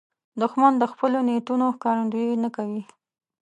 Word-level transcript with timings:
دښمن 0.41 0.73
د 0.77 0.83
خپلو 0.91 1.17
نیتونو 1.29 1.65
ښکارندویي 1.75 2.35
نه 2.43 2.49
کوي 2.55 2.83